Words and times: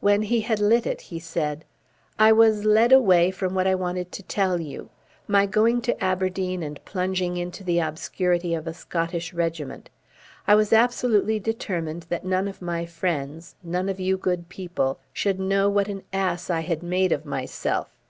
When 0.00 0.22
he 0.22 0.40
had 0.40 0.60
lit 0.60 0.86
it 0.86 1.02
he 1.12 1.18
said: 1.18 1.66
"I 2.18 2.32
was 2.32 2.64
led 2.64 2.90
away 2.90 3.30
from 3.30 3.54
what 3.54 3.66
I 3.66 3.74
wanted 3.74 4.10
to 4.12 4.22
tell 4.22 4.58
you, 4.62 4.88
my 5.26 5.44
going 5.44 5.82
to 5.82 6.02
Aberdeen 6.02 6.62
and 6.62 6.82
plunging 6.86 7.36
into 7.36 7.62
the 7.62 7.78
obscurity 7.78 8.54
of 8.54 8.66
a 8.66 8.72
Scottish 8.72 9.34
regiment. 9.34 9.90
I 10.46 10.54
was 10.54 10.72
absolutely 10.72 11.38
determined 11.38 12.04
that 12.08 12.24
none 12.24 12.48
of 12.48 12.62
my 12.62 12.86
friends, 12.86 13.56
none 13.62 13.90
of 13.90 14.00
you 14.00 14.16
good 14.16 14.48
people, 14.48 15.00
should 15.12 15.38
know 15.38 15.68
what 15.68 15.88
an 15.88 16.02
ass 16.14 16.48
I 16.48 16.60
had 16.60 16.82
made 16.82 17.12
of 17.12 17.26
myself. 17.26 17.94